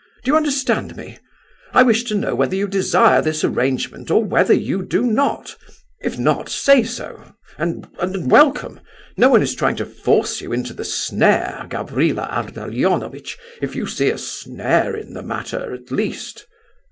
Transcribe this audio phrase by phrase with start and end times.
[0.23, 1.19] Do you understand me?
[1.75, 5.55] I wish to know whether you desire this arrangement or whether you do not?
[6.01, 8.79] If not, say so,—and—and welcome!
[9.15, 14.09] No one is trying to force you into the snare, Gavrila Ardalionovitch, if you see
[14.09, 16.47] a snare in the matter, at least."